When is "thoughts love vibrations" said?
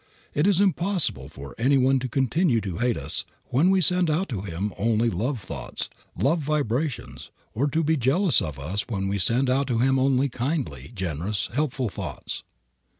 5.39-7.29